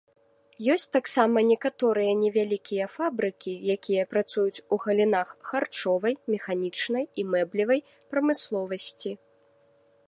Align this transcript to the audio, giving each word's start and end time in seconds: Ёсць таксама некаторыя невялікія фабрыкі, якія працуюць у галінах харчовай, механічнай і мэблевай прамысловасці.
Ёсць 0.75 0.85
таксама 0.95 1.41
некаторыя 1.51 2.13
невялікія 2.21 2.85
фабрыкі, 2.95 3.53
якія 3.75 4.07
працуюць 4.15 4.63
у 4.65 4.75
галінах 4.87 5.27
харчовай, 5.51 6.13
механічнай 6.37 7.03
і 7.19 7.29
мэблевай 7.35 7.79
прамысловасці. 8.15 9.11